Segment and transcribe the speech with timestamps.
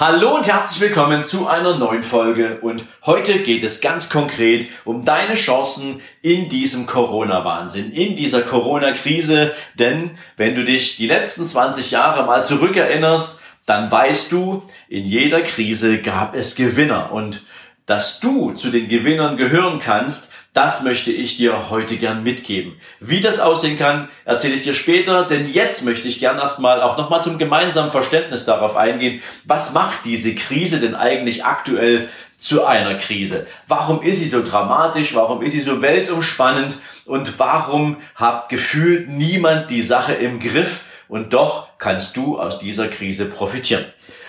[0.00, 2.60] Hallo und herzlich willkommen zu einer neuen Folge.
[2.60, 9.52] Und heute geht es ganz konkret um deine Chancen in diesem Corona-Wahnsinn, in dieser Corona-Krise,
[9.74, 15.40] denn wenn du dich die letzten 20 Jahre mal zurückerinnerst, dann weißt du, in jeder
[15.40, 17.10] Krise gab es Gewinner.
[17.10, 17.44] Und
[17.86, 22.80] dass du zu den Gewinnern gehören kannst, das möchte ich dir heute gern mitgeben.
[23.00, 26.96] Wie das aussehen kann, erzähle ich dir später, denn jetzt möchte ich gern erstmal auch
[26.96, 32.08] nochmal zum gemeinsamen Verständnis darauf eingehen, was macht diese Krise denn eigentlich aktuell
[32.38, 33.46] zu einer Krise?
[33.66, 35.14] Warum ist sie so dramatisch?
[35.14, 36.76] Warum ist sie so weltumspannend?
[37.04, 40.82] Und warum hat gefühlt niemand die Sache im Griff?
[41.08, 43.84] Und doch kannst du aus dieser Krise profitieren.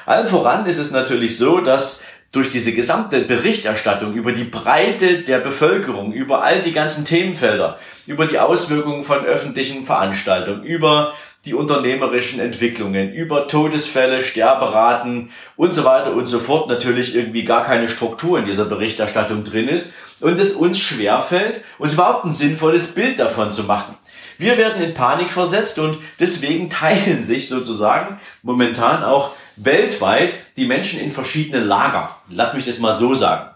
[0.06, 2.02] Allen voran ist es natürlich so, dass
[2.32, 8.28] durch diese gesamte Berichterstattung über die Breite der Bevölkerung, über all die ganzen Themenfelder, über
[8.28, 11.14] die Auswirkungen von öffentlichen Veranstaltungen, über
[11.46, 17.64] die unternehmerischen Entwicklungen, über Todesfälle, Sterberaten und so weiter und so fort natürlich irgendwie gar
[17.64, 22.94] keine Struktur in dieser Berichterstattung drin ist und es uns schwerfällt, uns überhaupt ein sinnvolles
[22.94, 23.96] Bild davon zu machen.
[24.40, 31.02] Wir werden in Panik versetzt und deswegen teilen sich sozusagen momentan auch weltweit die Menschen
[31.02, 32.16] in verschiedene Lager.
[32.30, 33.50] Lass mich das mal so sagen.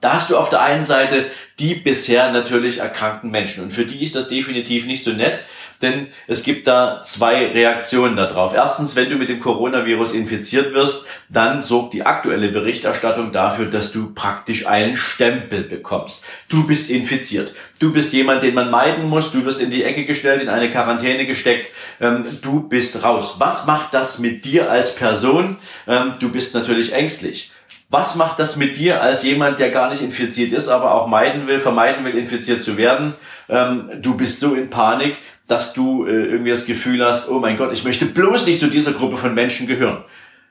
[0.00, 1.26] Da hast du auf der einen Seite
[1.58, 5.40] die bisher natürlich erkrankten Menschen und für die ist das definitiv nicht so nett,
[5.82, 8.54] denn es gibt da zwei Reaktionen darauf.
[8.54, 13.92] Erstens, wenn du mit dem Coronavirus infiziert wirst, dann sorgt die aktuelle Berichterstattung dafür, dass
[13.92, 16.24] du praktisch einen Stempel bekommst.
[16.48, 17.54] Du bist infiziert.
[17.80, 19.32] Du bist jemand, den man meiden muss.
[19.32, 21.68] Du wirst in die Ecke gestellt, in eine Quarantäne gesteckt.
[22.00, 23.36] Ähm, du bist raus.
[23.38, 25.58] Was macht das mit dir als Person?
[25.88, 27.50] Ähm, du bist natürlich ängstlich.
[27.92, 31.46] Was macht das mit dir als jemand, der gar nicht infiziert ist, aber auch meiden
[31.46, 33.12] will, vermeiden will, infiziert zu werden?
[33.50, 37.56] Ähm, du bist so in Panik, dass du äh, irgendwie das Gefühl hast, oh mein
[37.56, 40.04] Gott, ich möchte bloß nicht zu dieser Gruppe von Menschen gehören.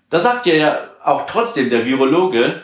[0.10, 2.62] Da sagt ja auch trotzdem der Virologe,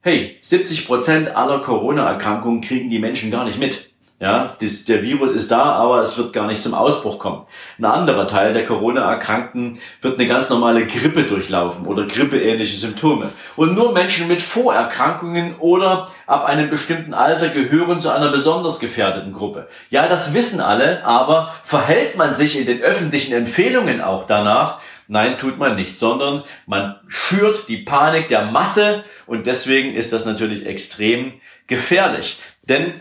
[0.00, 3.90] hey, 70 Prozent aller Corona-Erkrankungen kriegen die Menschen gar nicht mit.
[4.18, 7.44] Ja, das, der Virus ist da, aber es wird gar nicht zum Ausbruch kommen.
[7.78, 13.28] Ein anderer Teil der Corona-Erkrankten wird eine ganz normale Grippe durchlaufen oder grippeähnliche Symptome.
[13.56, 19.34] Und nur Menschen mit Vorerkrankungen oder ab einem bestimmten Alter gehören zu einer besonders gefährdeten
[19.34, 19.68] Gruppe.
[19.90, 24.78] Ja, das wissen alle, aber verhält man sich in den öffentlichen Empfehlungen auch danach?
[25.08, 30.24] Nein, tut man nicht, sondern man schürt die Panik der Masse und deswegen ist das
[30.24, 31.34] natürlich extrem
[31.66, 32.40] gefährlich.
[32.62, 32.94] Denn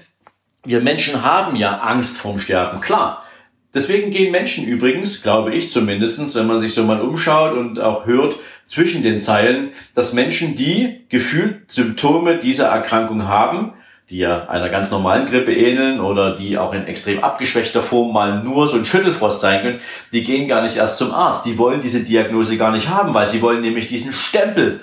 [0.65, 3.23] wir Menschen haben ja Angst vorm Sterben, klar.
[3.73, 8.05] Deswegen gehen Menschen übrigens, glaube ich zumindestens, wenn man sich so mal umschaut und auch
[8.05, 13.73] hört zwischen den Zeilen, dass Menschen, die gefühlt Symptome dieser Erkrankung haben,
[14.09, 18.43] die ja einer ganz normalen Grippe ähneln oder die auch in extrem abgeschwächter Form mal
[18.43, 19.81] nur so ein Schüttelfrost sein können,
[20.13, 21.45] die gehen gar nicht erst zum Arzt.
[21.45, 24.81] Die wollen diese Diagnose gar nicht haben, weil sie wollen nämlich diesen Stempel,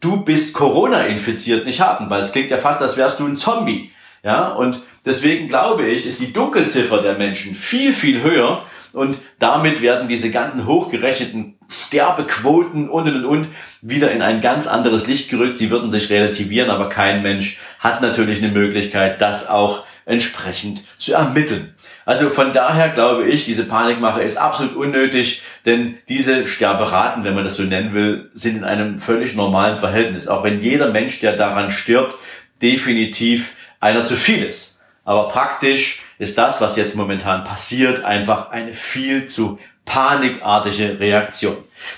[0.00, 3.36] du bist Corona infiziert, nicht haben, weil es klingt ja fast, als wärst du ein
[3.36, 3.90] Zombie.
[4.22, 9.82] Ja, und deswegen glaube ich, ist die Dunkelziffer der Menschen viel, viel höher und damit
[9.82, 13.48] werden diese ganzen hochgerechneten Sterbequoten und und und
[13.80, 15.58] wieder in ein ganz anderes Licht gerückt.
[15.58, 21.14] Sie würden sich relativieren, aber kein Mensch hat natürlich eine Möglichkeit, das auch entsprechend zu
[21.14, 21.74] ermitteln.
[22.04, 27.44] Also von daher glaube ich, diese Panikmache ist absolut unnötig, denn diese Sterberaten, wenn man
[27.44, 30.28] das so nennen will, sind in einem völlig normalen Verhältnis.
[30.28, 32.16] Auch wenn jeder Mensch, der daran stirbt,
[32.60, 34.80] definitiv einer zu viel ist.
[35.04, 41.56] Aber praktisch ist das, was jetzt momentan passiert, einfach eine viel zu panikartige Reaktion.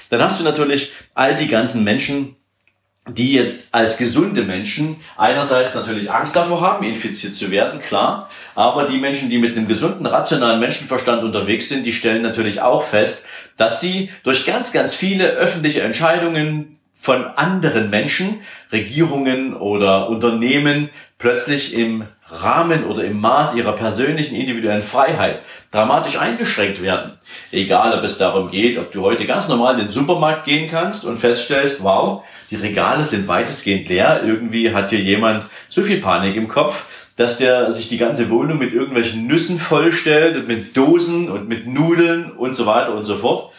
[0.08, 2.36] Dann hast du natürlich all die ganzen Menschen,
[3.06, 8.84] die jetzt als gesunde Menschen einerseits natürlich Angst davor haben, infiziert zu werden, klar, aber
[8.84, 13.26] die Menschen, die mit einem gesunden, rationalen Menschenverstand unterwegs sind, die stellen natürlich auch fest,
[13.58, 18.40] dass sie durch ganz, ganz viele öffentliche Entscheidungen von anderen Menschen,
[18.72, 26.80] Regierungen oder Unternehmen plötzlich im Rahmen oder im Maß ihrer persönlichen individuellen Freiheit dramatisch eingeschränkt
[26.80, 27.12] werden.
[27.52, 31.04] Egal, ob es darum geht, ob du heute ganz normal in den Supermarkt gehen kannst
[31.04, 36.36] und feststellst, wow, die Regale sind weitestgehend leer, irgendwie hat hier jemand so viel Panik
[36.36, 36.86] im Kopf,
[37.16, 41.66] dass der sich die ganze Wohnung mit irgendwelchen Nüssen vollstellt und mit Dosen und mit
[41.66, 43.52] Nudeln und so weiter und so fort.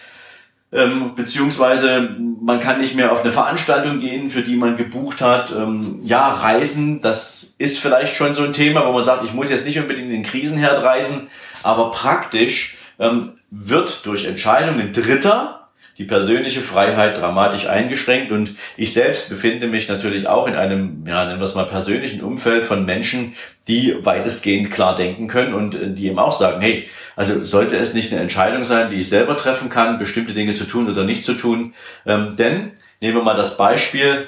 [0.71, 5.51] Ähm, beziehungsweise man kann nicht mehr auf eine Veranstaltung gehen, für die man gebucht hat.
[5.51, 9.49] Ähm, ja, Reisen, das ist vielleicht schon so ein Thema, wo man sagt, ich muss
[9.49, 11.27] jetzt nicht unbedingt in den Krisenherd reisen,
[11.63, 15.64] aber praktisch ähm, wird durch Entscheidungen Dritter
[15.97, 21.25] die persönliche Freiheit dramatisch eingeschränkt und ich selbst befinde mich natürlich auch in einem, ja,
[21.25, 23.35] nennen wir es mal persönlichen Umfeld von Menschen,
[23.67, 27.93] die weitestgehend klar denken können und äh, die eben auch sagen, hey, also sollte es
[27.93, 31.23] nicht eine Entscheidung sein, die ich selber treffen kann, bestimmte Dinge zu tun oder nicht
[31.23, 31.73] zu tun,
[32.05, 34.27] ähm, denn nehmen wir mal das Beispiel,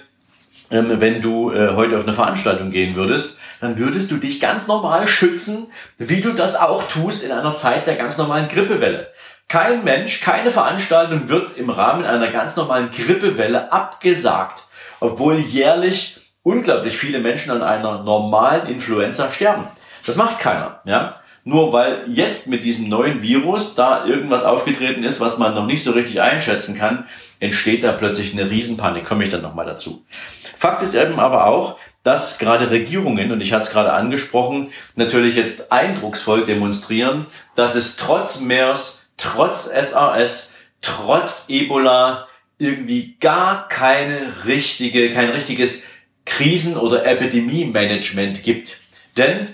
[0.71, 4.67] ähm, wenn du äh, heute auf eine Veranstaltung gehen würdest, dann würdest du dich ganz
[4.67, 5.67] normal schützen,
[5.97, 9.07] wie du das auch tust in einer Zeit der ganz normalen Grippewelle.
[9.47, 14.65] Kein Mensch, keine Veranstaltung wird im Rahmen einer ganz normalen Grippewelle abgesagt,
[14.99, 19.65] obwohl jährlich unglaublich viele Menschen an einer normalen Influenza sterben.
[20.05, 21.21] Das macht keiner, ja.
[21.45, 25.81] Nur weil jetzt mit diesem neuen Virus da irgendwas aufgetreten ist, was man noch nicht
[25.81, 27.05] so richtig einschätzen kann,
[27.39, 29.05] entsteht da plötzlich eine Riesenpanik.
[29.05, 30.05] Komme ich dann nochmal dazu.
[30.57, 35.35] Fakt ist eben aber auch, dass gerade Regierungen, und ich hatte es gerade angesprochen, natürlich
[35.35, 42.27] jetzt eindrucksvoll demonstrieren, dass es trotz MERS trotz SARS, trotz Ebola
[42.59, 45.83] irgendwie gar keine richtige, kein richtiges
[46.25, 48.77] Krisen- oder Epidemie-Management gibt.
[49.17, 49.47] Denn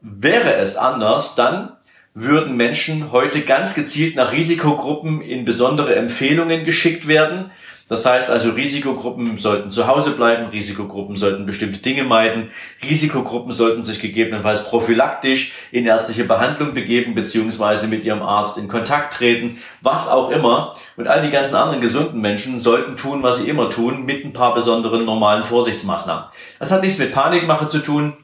[0.00, 1.72] wäre es anders, dann
[2.14, 7.50] würden Menschen heute ganz gezielt nach Risikogruppen in besondere Empfehlungen geschickt werden,
[7.86, 12.50] das heißt also, Risikogruppen sollten zu Hause bleiben, Risikogruppen sollten bestimmte Dinge meiden,
[12.82, 19.12] Risikogruppen sollten sich gegebenenfalls prophylaktisch in ärztliche Behandlung begeben, beziehungsweise mit ihrem Arzt in Kontakt
[19.12, 20.74] treten, was auch immer.
[20.96, 24.32] Und all die ganzen anderen gesunden Menschen sollten tun, was sie immer tun, mit ein
[24.32, 26.24] paar besonderen normalen Vorsichtsmaßnahmen.
[26.58, 28.16] Das hat nichts mit Panikmache zu tun.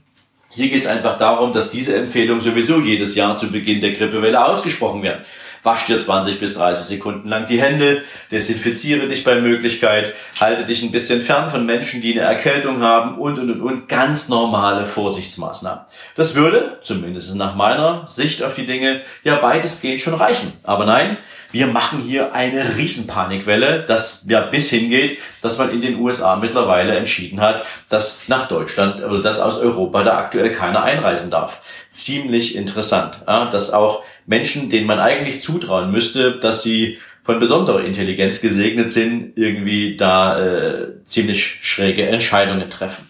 [0.48, 4.42] Hier geht es einfach darum, dass diese Empfehlungen sowieso jedes Jahr zu Beginn der Grippewelle
[4.42, 5.24] ausgesprochen werden
[5.62, 10.82] wasch dir 20 bis 30 Sekunden lang die Hände, desinfiziere dich bei Möglichkeit, halte dich
[10.82, 14.84] ein bisschen fern von Menschen, die eine Erkältung haben und, und, und, und, ganz normale
[14.84, 15.84] Vorsichtsmaßnahmen.
[16.14, 20.52] Das würde, zumindest nach meiner Sicht auf die Dinge, ja weitestgehend schon reichen.
[20.62, 21.18] Aber nein,
[21.52, 26.96] wir machen hier eine Riesenpanikwelle, das ja bis hingeht, dass man in den USA mittlerweile
[26.96, 31.60] entschieden hat, dass nach Deutschland oder dass aus Europa da aktuell keiner einreisen darf.
[31.90, 37.84] Ziemlich interessant, ja, dass auch Menschen, denen man eigentlich zutrauen müsste, dass sie von besonderer
[37.84, 43.08] Intelligenz gesegnet sind, irgendwie da äh, ziemlich schräge Entscheidungen treffen.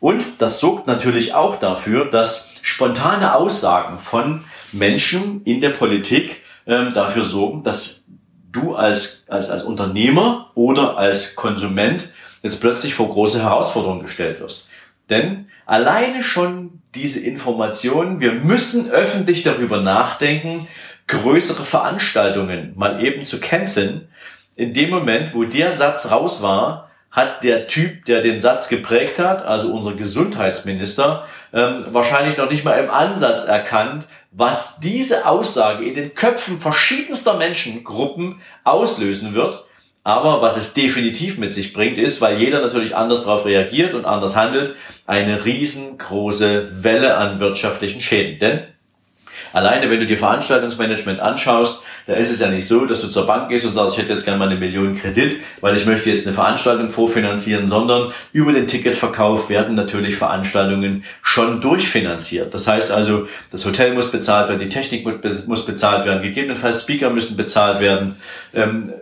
[0.00, 6.92] Und das sorgt natürlich auch dafür, dass spontane Aussagen von Menschen in der Politik ähm,
[6.92, 8.04] dafür sorgen, dass
[8.52, 12.12] du als, als, als Unternehmer oder als Konsument
[12.42, 14.68] jetzt plötzlich vor große Herausforderungen gestellt wirst.
[15.10, 20.68] Denn alleine schon diese Informationen, wir müssen öffentlich darüber nachdenken,
[21.06, 24.08] größere Veranstaltungen mal eben zu canceln.
[24.56, 29.20] In dem Moment, wo der Satz raus war, hat der Typ, der den Satz geprägt
[29.20, 35.84] hat, also unser Gesundheitsminister, ähm, wahrscheinlich noch nicht mal im Ansatz erkannt, was diese Aussage
[35.84, 39.64] in den Köpfen verschiedenster Menschengruppen auslösen wird.
[40.04, 44.04] Aber was es definitiv mit sich bringt, ist, weil jeder natürlich anders darauf reagiert und
[44.04, 48.38] anders handelt, eine riesengroße Welle an wirtschaftlichen Schäden.
[48.38, 48.60] Denn
[49.54, 53.24] Alleine, wenn du dir Veranstaltungsmanagement anschaust, da ist es ja nicht so, dass du zur
[53.24, 56.10] Bank gehst und sagst, ich hätte jetzt gerne mal eine Million Kredit, weil ich möchte
[56.10, 62.52] jetzt eine Veranstaltung vorfinanzieren, sondern über den Ticketverkauf werden natürlich Veranstaltungen schon durchfinanziert.
[62.52, 65.06] Das heißt also, das Hotel muss bezahlt werden, die Technik
[65.46, 68.16] muss bezahlt werden, gegebenenfalls Speaker müssen bezahlt werden.
[68.52, 68.92] Ähm,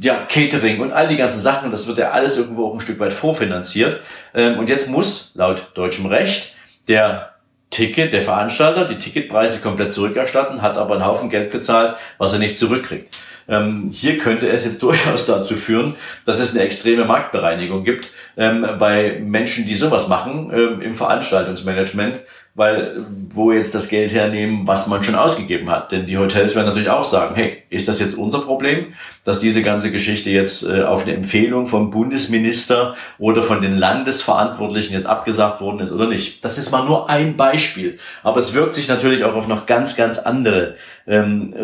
[0.00, 3.00] ja, Catering und all die ganzen Sachen, das wird ja alles irgendwo auch ein Stück
[3.00, 4.00] weit vorfinanziert.
[4.34, 6.54] Ähm, und jetzt muss laut deutschem Recht
[6.88, 7.32] der
[7.70, 12.38] Ticket, der Veranstalter, die Ticketpreise komplett zurückerstatten, hat aber einen Haufen Geld bezahlt, was er
[12.38, 13.16] nicht zurückkriegt.
[13.48, 15.94] Ähm, hier könnte es jetzt durchaus dazu führen,
[16.26, 22.20] dass es eine extreme Marktbereinigung gibt ähm, bei Menschen, die sowas machen im Veranstaltungsmanagement,
[22.54, 25.90] weil wo jetzt das Geld hernehmen, was man schon ausgegeben hat.
[25.90, 28.92] Denn die Hotels werden natürlich auch sagen, hey, ist das jetzt unser Problem,
[29.24, 34.92] dass diese ganze Geschichte jetzt äh, auf eine Empfehlung vom Bundesminister oder von den Landesverantwortlichen
[34.92, 36.44] jetzt abgesagt worden ist oder nicht.
[36.44, 37.98] Das ist mal nur ein Beispiel.
[38.22, 41.54] Aber es wirkt sich natürlich auch auf noch ganz, ganz andere ähm,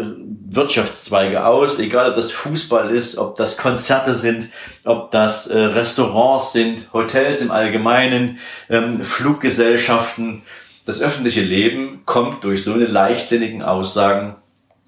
[0.48, 4.48] Wirtschaftszweige aus, egal ob das Fußball ist, ob das Konzerte sind,
[4.84, 8.38] ob das äh, Restaurants sind, Hotels im Allgemeinen,
[8.70, 10.42] ähm, Fluggesellschaften
[10.88, 14.36] das öffentliche Leben kommt durch so eine leichtsinnigen Aussagen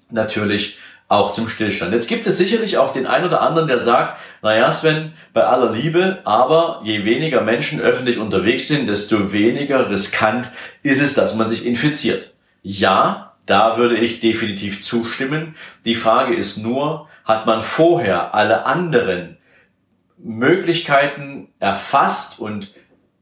[0.09, 1.93] natürlich auch zum Stillstand.
[1.93, 5.71] Jetzt gibt es sicherlich auch den einen oder anderen, der sagt, naja, Sven, bei aller
[5.71, 10.49] Liebe, aber je weniger Menschen öffentlich unterwegs sind, desto weniger riskant
[10.81, 12.33] ist es, dass man sich infiziert.
[12.63, 15.53] Ja, da würde ich definitiv zustimmen.
[15.85, 19.37] Die Frage ist nur, hat man vorher alle anderen
[20.17, 22.73] Möglichkeiten erfasst und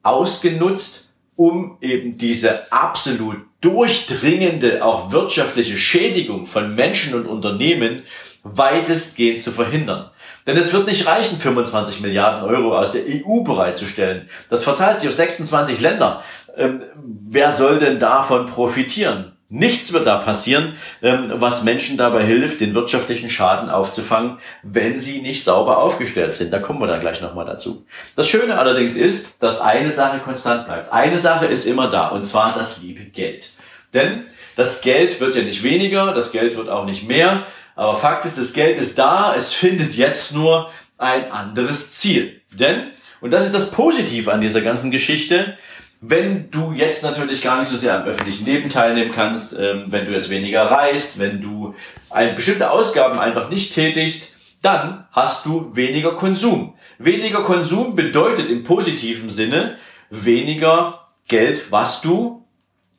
[0.01, 1.08] ausgenutzt,
[1.39, 8.03] um eben diese absolut durchdringende, auch wirtschaftliche Schädigung von Menschen und Unternehmen
[8.43, 10.09] weitestgehend zu verhindern.
[10.47, 14.27] Denn es wird nicht reichen, 25 Milliarden Euro aus der EU bereitzustellen.
[14.49, 16.21] Das verteilt sich auf 26 Länder.
[16.57, 19.31] Ähm, wer soll denn davon profitieren?
[19.51, 25.21] Nichts wird da passieren, ähm, was Menschen dabei hilft, den wirtschaftlichen Schaden aufzufangen, wenn sie
[25.21, 26.53] nicht sauber aufgestellt sind.
[26.53, 27.83] Da kommen wir dann gleich nochmal dazu.
[28.15, 30.93] Das Schöne allerdings ist, dass eine Sache konstant bleibt.
[30.93, 33.49] Eine Sache ist immer da, und zwar das liebe Geld.
[33.91, 34.25] Denn
[34.55, 38.37] das Geld wird ja nicht weniger, das Geld wird auch nicht mehr, aber Fakt ist,
[38.37, 42.41] das Geld ist da, es findet jetzt nur ein anderes Ziel.
[42.51, 45.57] Denn, und das ist das Positive an dieser ganzen Geschichte,
[46.01, 50.05] wenn du jetzt natürlich gar nicht so sehr am öffentlichen Leben teilnehmen kannst, ähm, wenn
[50.05, 51.75] du jetzt weniger reist, wenn du
[52.09, 56.75] ein, bestimmte Ausgaben einfach nicht tätigst, dann hast du weniger Konsum.
[56.97, 59.77] Weniger Konsum bedeutet im positiven Sinne
[60.09, 62.45] weniger Geld, was du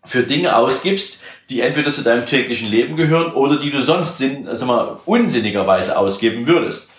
[0.04, 4.48] für Dinge ausgibst, die entweder zu deinem täglichen Leben gehören oder die du sonst sinn,
[4.48, 6.89] also mal, unsinnigerweise ausgeben würdest.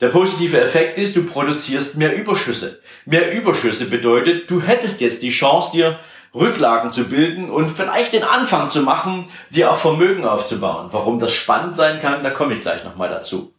[0.00, 2.80] Der positive Effekt ist, du produzierst mehr Überschüsse.
[3.06, 5.98] Mehr Überschüsse bedeutet, du hättest jetzt die Chance, dir
[6.34, 10.88] Rücklagen zu bilden und vielleicht den Anfang zu machen, dir auch Vermögen aufzubauen.
[10.90, 13.54] Warum das spannend sein kann, da komme ich gleich nochmal dazu.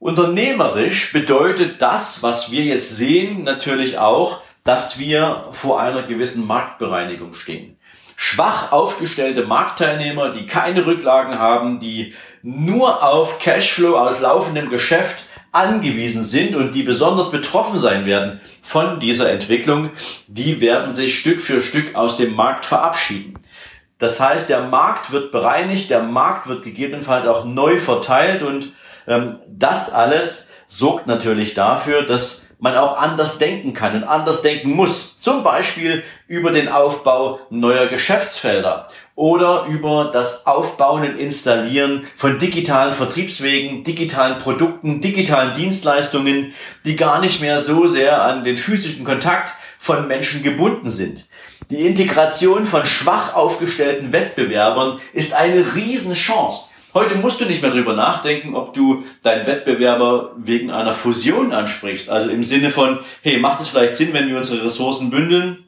[0.00, 7.34] Unternehmerisch bedeutet das, was wir jetzt sehen, natürlich auch, dass wir vor einer gewissen Marktbereinigung
[7.34, 7.76] stehen
[8.20, 12.12] schwach aufgestellte Marktteilnehmer, die keine Rücklagen haben, die
[12.42, 19.00] nur auf Cashflow aus laufendem Geschäft angewiesen sind und die besonders betroffen sein werden von
[19.00, 19.88] dieser Entwicklung,
[20.26, 23.38] die werden sich Stück für Stück aus dem Markt verabschieden.
[23.98, 28.74] Das heißt, der Markt wird bereinigt, der Markt wird gegebenenfalls auch neu verteilt und
[29.08, 34.70] ähm, das alles sorgt natürlich dafür, dass man auch anders denken kann und anders denken
[34.70, 35.20] muss.
[35.20, 38.86] Zum Beispiel über den Aufbau neuer Geschäftsfelder
[39.16, 47.20] oder über das Aufbauen und Installieren von digitalen Vertriebswegen, digitalen Produkten, digitalen Dienstleistungen, die gar
[47.20, 51.26] nicht mehr so sehr an den physischen Kontakt von Menschen gebunden sind.
[51.70, 56.69] Die Integration von schwach aufgestellten Wettbewerbern ist eine Riesenchance.
[56.92, 62.10] Heute musst du nicht mehr drüber nachdenken, ob du deinen Wettbewerber wegen einer Fusion ansprichst.
[62.10, 65.64] Also im Sinne von, hey, macht es vielleicht Sinn, wenn wir unsere Ressourcen bündeln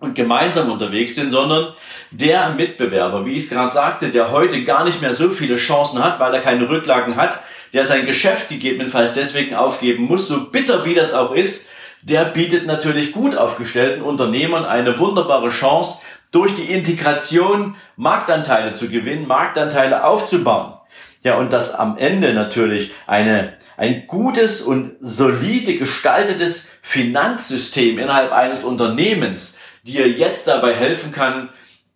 [0.00, 1.72] und gemeinsam unterwegs sind, sondern
[2.10, 6.04] der Mitbewerber, wie ich es gerade sagte, der heute gar nicht mehr so viele Chancen
[6.04, 7.42] hat, weil er keine Rücklagen hat,
[7.72, 11.70] der sein Geschäft gegebenenfalls deswegen aufgeben muss, so bitter wie das auch ist,
[12.08, 19.26] der bietet natürlich gut aufgestellten Unternehmern eine wunderbare Chance, durch die Integration Marktanteile zu gewinnen,
[19.26, 20.74] Marktanteile aufzubauen.
[21.22, 28.62] Ja, und dass am Ende natürlich eine, ein gutes und solide gestaltetes Finanzsystem innerhalb eines
[28.62, 31.48] Unternehmens dir jetzt dabei helfen kann,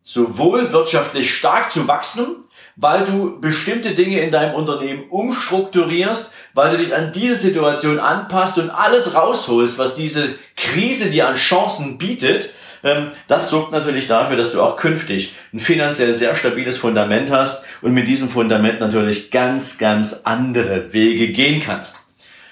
[0.03, 2.45] sowohl wirtschaftlich stark zu wachsen,
[2.81, 8.59] weil du bestimmte Dinge in deinem Unternehmen umstrukturierst, weil du dich an diese Situation anpasst
[8.59, 12.51] und alles rausholst, was diese Krise dir an Chancen bietet,
[12.83, 17.65] ähm, das sorgt natürlich dafür, dass du auch künftig ein finanziell sehr stabiles Fundament hast
[17.83, 21.99] und mit diesem Fundament natürlich ganz, ganz andere Wege gehen kannst.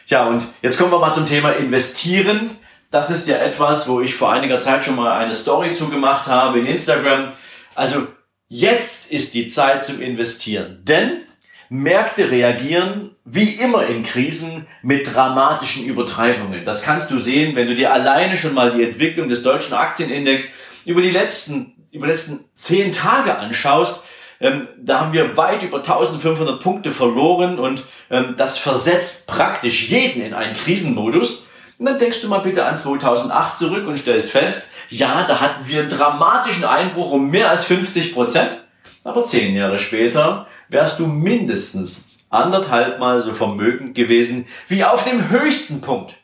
[0.06, 2.50] Ja, und jetzt kommen wir mal zum Thema Investieren.
[2.90, 6.58] Das ist ja etwas, wo ich vor einiger Zeit schon mal eine Story zugemacht habe
[6.58, 7.32] in Instagram.
[7.75, 8.06] Also
[8.49, 10.81] jetzt ist die Zeit zum Investieren.
[10.85, 11.23] Denn
[11.71, 16.64] Märkte reagieren wie immer in Krisen mit dramatischen Übertreibungen.
[16.64, 20.49] Das kannst du sehen, wenn du dir alleine schon mal die Entwicklung des deutschen Aktienindex
[20.87, 24.05] über die letzten, über die letzten zehn Tage anschaust.
[24.40, 30.23] Ähm, da haben wir weit über 1500 Punkte verloren und ähm, das versetzt praktisch jeden
[30.23, 31.45] in einen Krisenmodus.
[31.78, 35.68] Und dann denkst du mal bitte an 2008 zurück und stellst fest, ja, da hatten
[35.68, 38.64] wir einen dramatischen Einbruch um mehr als 50 Prozent.
[39.04, 45.30] Aber zehn Jahre später wärst du mindestens anderthalb Mal so vermögend gewesen wie auf dem
[45.30, 46.14] höchsten Punkt.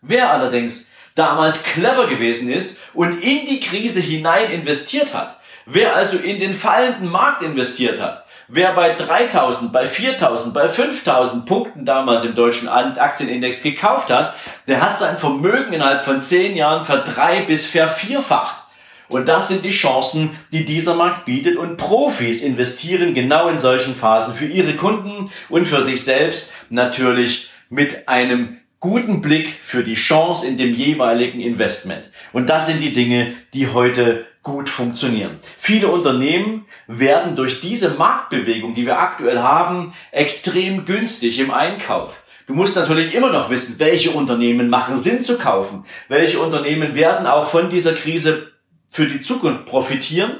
[0.00, 6.16] Wer allerdings damals clever gewesen ist und in die Krise hinein investiert hat, wer also
[6.16, 12.24] in den fallenden Markt investiert hat, wer bei 3000, bei 4000, bei 5000 Punkten damals
[12.24, 14.34] im deutschen Aktienindex gekauft hat,
[14.66, 18.64] der hat sein Vermögen innerhalb von zehn Jahren verdrei bis vervierfacht.
[19.08, 21.56] Und das sind die Chancen, die dieser Markt bietet.
[21.56, 27.48] Und Profis investieren genau in solchen Phasen für ihre Kunden und für sich selbst natürlich
[27.70, 32.10] mit einem guten Blick für die Chance in dem jeweiligen Investment.
[32.32, 35.38] Und das sind die Dinge, die heute gut funktionieren.
[35.58, 42.22] Viele Unternehmen werden durch diese Marktbewegung, die wir aktuell haben, extrem günstig im Einkauf.
[42.46, 45.84] Du musst natürlich immer noch wissen, welche Unternehmen machen Sinn zu kaufen.
[46.08, 48.52] Welche Unternehmen werden auch von dieser Krise
[48.88, 50.38] für die Zukunft profitieren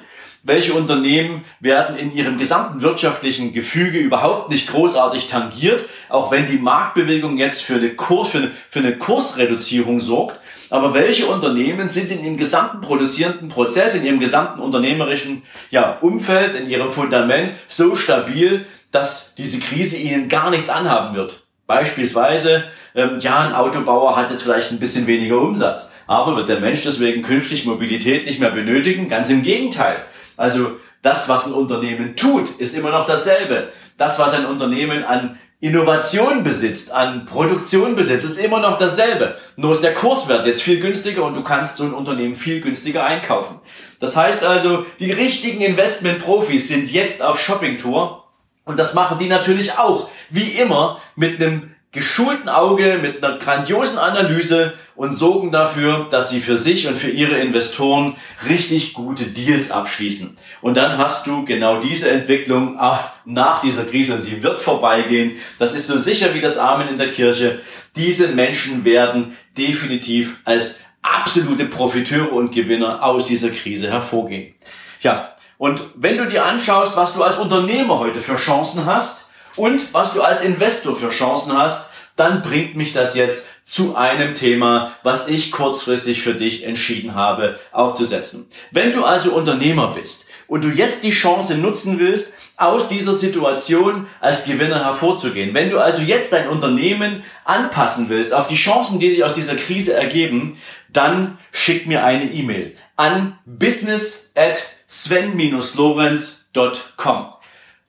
[0.49, 6.59] welche Unternehmen werden in ihrem gesamten wirtschaftlichen Gefüge überhaupt nicht großartig tangiert, auch wenn die
[6.59, 10.41] Marktbewegung jetzt für eine, Kurs, für eine, für eine Kursreduzierung sorgt.
[10.71, 16.55] Aber welche Unternehmen sind in ihrem gesamten produzierenden Prozess, in ihrem gesamten unternehmerischen ja, Umfeld,
[16.55, 21.43] in ihrem Fundament so stabil, dass diese Krise ihnen gar nichts anhaben wird?
[21.67, 26.61] Beispielsweise, ähm, ja, ein Autobauer hat jetzt vielleicht ein bisschen weniger Umsatz, aber wird der
[26.61, 29.09] Mensch deswegen künftig Mobilität nicht mehr benötigen?
[29.09, 30.05] Ganz im Gegenteil.
[30.39, 33.69] Also das, was ein Unternehmen tut, ist immer noch dasselbe.
[33.99, 39.37] Das, was ein Unternehmen an Innovation besitzt, an Produktion besitzt, ist immer noch dasselbe.
[39.57, 43.05] Nur ist der Kurswert jetzt viel günstiger und du kannst so ein Unternehmen viel günstiger
[43.05, 43.59] einkaufen.
[43.99, 48.25] Das heißt also, die richtigen Investmentprofis sind jetzt auf Shoppingtour
[48.65, 53.99] und das machen die natürlich auch, wie immer, mit einem geschulten Auge, mit einer grandiosen
[53.99, 58.17] Analyse und sorgen dafür, dass sie für sich und für ihre Investoren
[58.49, 60.37] richtig gute Deals abschließen.
[60.61, 65.37] Und dann hast du genau diese Entwicklung ach, nach dieser Krise und sie wird vorbeigehen.
[65.59, 67.61] Das ist so sicher wie das Amen in der Kirche.
[67.97, 74.55] Diese Menschen werden definitiv als absolute Profiteure und Gewinner aus dieser Krise hervorgehen.
[75.01, 79.28] Ja, und wenn du dir anschaust, was du als Unternehmer heute für Chancen hast,
[79.59, 84.35] und was du als Investor für Chancen hast, dann bringt mich das jetzt zu einem
[84.35, 88.49] Thema, was ich kurzfristig für dich entschieden habe aufzusetzen.
[88.73, 94.07] Wenn du also Unternehmer bist und du jetzt die Chance nutzen willst, aus dieser Situation
[94.21, 95.55] als Gewinner hervorzugehen.
[95.55, 99.55] Wenn du also jetzt dein Unternehmen anpassen willst auf die Chancen, die sich aus dieser
[99.55, 100.59] Krise ergeben,
[100.93, 107.27] dann schick mir eine E-Mail an business at sven-lorenz.com.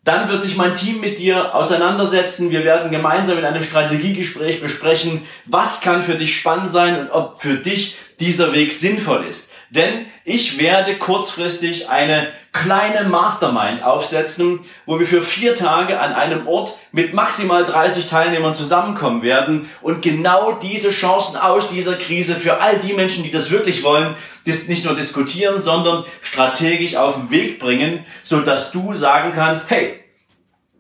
[0.10, 2.50] Dann wird sich mein Team mit dir auseinandersetzen.
[2.50, 7.40] Wir werden gemeinsam in einem Strategiegespräch besprechen, was kann für dich spannend sein und ob
[7.40, 9.52] für dich dieser Weg sinnvoll ist.
[9.72, 16.48] Denn ich werde kurzfristig eine kleine Mastermind aufsetzen, wo wir für vier Tage an einem
[16.48, 22.60] Ort mit maximal 30 Teilnehmern zusammenkommen werden und genau diese Chancen aus dieser Krise für
[22.60, 27.60] all die Menschen, die das wirklich wollen, nicht nur diskutieren, sondern strategisch auf den Weg
[27.60, 30.00] bringen, so dass du sagen kannst, hey,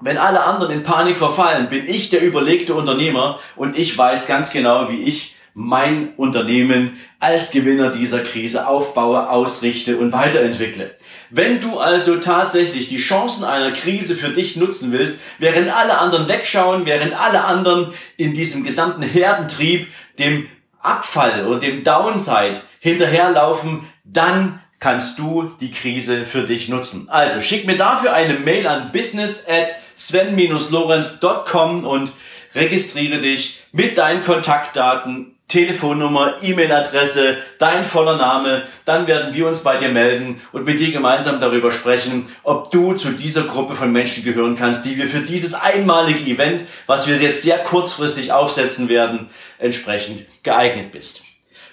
[0.02, 4.50] wenn alle anderen in Panik verfallen, bin ich der überlegte Unternehmer und ich weiß ganz
[4.50, 10.96] genau, wie ich mein Unternehmen als Gewinner dieser Krise aufbaue, ausrichte und weiterentwickle.
[11.30, 16.28] Wenn du also tatsächlich die Chancen einer Krise für dich nutzen willst, während alle anderen
[16.28, 20.48] wegschauen, während alle anderen in diesem gesamten Herdentrieb dem
[20.80, 27.10] Abfall oder dem Downside hinterherlaufen, dann kannst du die Krise für dich nutzen.
[27.10, 32.14] Also schick mir dafür eine Mail an business at sven-lorenz.com und
[32.56, 39.78] registriere dich mit deinen Kontaktdaten Telefonnummer, E-Mail-Adresse, dein voller Name, dann werden wir uns bei
[39.78, 44.24] dir melden und mit dir gemeinsam darüber sprechen, ob du zu dieser Gruppe von Menschen
[44.24, 49.30] gehören kannst, die wir für dieses einmalige Event, was wir jetzt sehr kurzfristig aufsetzen werden,
[49.58, 51.24] entsprechend geeignet bist.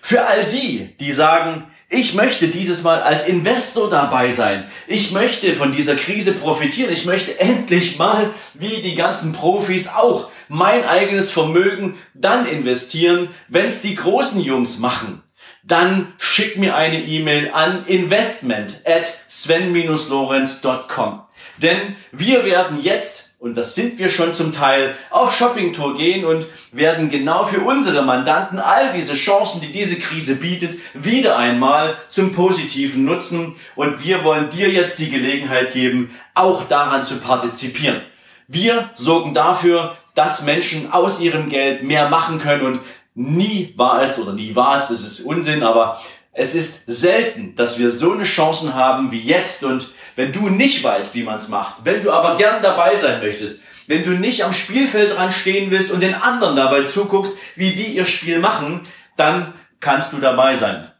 [0.01, 4.65] Für all die, die sagen, ich möchte dieses Mal als Investor dabei sein.
[4.89, 6.93] Ich möchte von dieser Krise profitieren.
[6.93, 13.67] Ich möchte endlich mal, wie die ganzen Profis auch, mein eigenes Vermögen dann investieren, wenn
[13.67, 15.23] es die großen Jungs machen.
[15.63, 21.23] Dann schick mir eine E-Mail an investment at sven-lorenz.com.
[21.59, 26.47] Denn wir werden jetzt und das sind wir schon zum Teil, auf Shoppingtour gehen und
[26.73, 32.33] werden genau für unsere Mandanten all diese Chancen, die diese Krise bietet, wieder einmal zum
[32.33, 33.55] Positiven nutzen.
[33.75, 38.01] Und wir wollen dir jetzt die Gelegenheit geben, auch daran zu partizipieren.
[38.49, 42.81] Wir sorgen dafür, dass Menschen aus ihrem Geld mehr machen können und
[43.15, 46.01] nie war es oder nie war es, das ist Unsinn, aber
[46.33, 50.83] es ist selten, dass wir so eine Chancen haben wie jetzt und wenn du nicht
[50.83, 54.43] weißt, wie man es macht, wenn du aber gern dabei sein möchtest, wenn du nicht
[54.45, 58.81] am Spielfeld dran stehen willst und den anderen dabei zuguckst, wie die ihr Spiel machen,
[59.17, 60.91] dann kannst du dabei sein.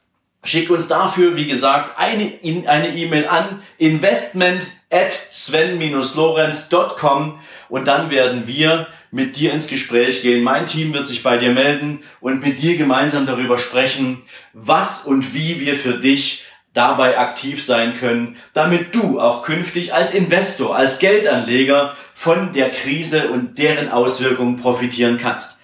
[0.47, 8.87] Schick uns dafür, wie gesagt, eine E-Mail an investment at sven-lorenz.com und dann werden wir
[9.11, 10.45] mit dir ins Gespräch gehen.
[10.45, 14.21] Mein Team wird sich bei dir melden und mit dir gemeinsam darüber sprechen,
[14.53, 20.15] was und wie wir für dich dabei aktiv sein können, damit du auch künftig als
[20.15, 25.56] Investor, als Geldanleger von der Krise und deren Auswirkungen profitieren kannst.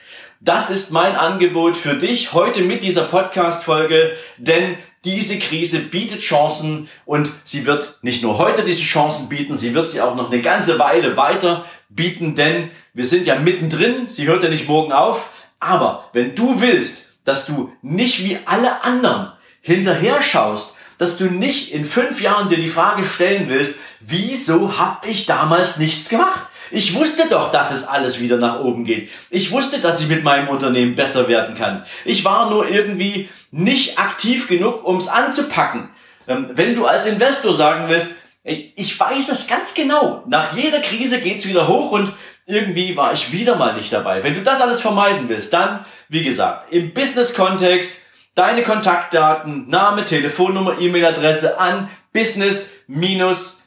[0.45, 6.89] Das ist mein Angebot für dich heute mit dieser Podcast-Folge, denn diese Krise bietet Chancen
[7.05, 10.43] und sie wird nicht nur heute diese Chancen bieten, sie wird sie auch noch eine
[10.43, 15.31] ganze Weile weiter bieten, denn wir sind ja mittendrin, sie hört ja nicht morgen auf,
[15.61, 21.71] aber wenn du willst, dass du nicht wie alle anderen hinterher schaust, dass du nicht
[21.71, 26.49] in fünf Jahren dir die Frage stellen willst, wieso habe ich damals nichts gemacht?
[26.73, 29.11] Ich wusste doch, dass es alles wieder nach oben geht.
[29.31, 31.85] Ich wusste, dass ich mit meinem Unternehmen besser werden kann.
[32.05, 35.91] Ich war nur irgendwie nicht aktiv genug, um es anzupacken.
[36.27, 38.13] Ähm, wenn du als Investor sagen willst,
[38.45, 42.13] ich weiß es ganz genau, nach jeder Krise geht's wieder hoch und
[42.47, 44.25] irgendwie war ich wieder mal nicht dabei.
[44.25, 47.99] Wenn du das alles vermeiden willst, dann, wie gesagt, im Business-Kontext
[48.35, 52.85] deine Kontaktdaten, Name, Telefonnummer, E-Mail-Adresse an business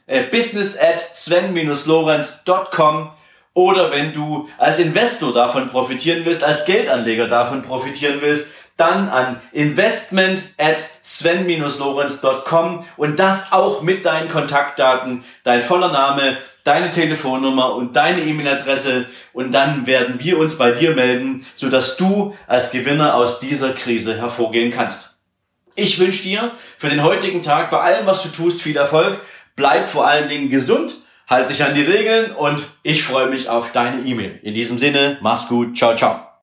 [0.07, 3.11] äh, business at sven-lorenz.com
[3.53, 9.39] oder wenn du als Investor davon profitieren willst, als Geldanleger davon profitieren willst, dann an
[9.53, 17.95] investment at sven-lorenz.com und das auch mit deinen Kontaktdaten, dein voller Name, deine Telefonnummer und
[17.95, 23.39] deine E-Mail-Adresse und dann werden wir uns bei dir melden, sodass du als Gewinner aus
[23.39, 25.15] dieser Krise hervorgehen kannst.
[25.75, 29.19] Ich wünsche dir für den heutigen Tag bei allem, was du tust, viel Erfolg.
[29.55, 30.95] Bleib vor allen Dingen gesund,
[31.27, 34.39] halt dich an die Regeln und ich freue mich auf deine E-Mail.
[34.43, 36.34] In diesem Sinne, mach's gut, ciao, ciao.